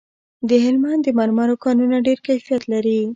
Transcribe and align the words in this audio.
د 0.49 0.51
هلمند 0.65 1.01
د 1.05 1.09
مرمرو 1.19 1.55
کانونه 1.65 1.97
ډیر 2.07 2.19
کیفیت 2.27 2.63
لري 2.73 2.99